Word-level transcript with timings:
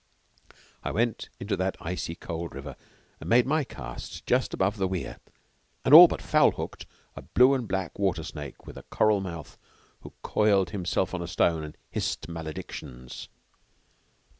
I 0.83 0.89
went 0.89 1.29
into 1.39 1.55
that 1.57 1.77
icy 1.79 2.15
cold 2.15 2.55
river 2.55 2.75
and 3.19 3.29
made 3.29 3.45
my 3.45 3.63
cast 3.63 4.25
just 4.25 4.51
above 4.51 4.77
the 4.77 4.87
weir, 4.87 5.19
and 5.85 5.93
all 5.93 6.07
but 6.07 6.23
foul 6.23 6.49
hooked 6.49 6.87
a 7.15 7.21
blue 7.21 7.53
and 7.53 7.67
black 7.67 7.99
water 7.99 8.23
snake 8.23 8.65
with 8.65 8.77
a 8.79 8.83
coral 8.89 9.21
mouth 9.21 9.59
who 9.99 10.13
coiled 10.23 10.71
herself 10.71 11.13
on 11.13 11.21
a 11.21 11.27
stone 11.27 11.63
and 11.63 11.77
hissed 11.91 12.27
male 12.27 12.51
dictions. 12.51 13.29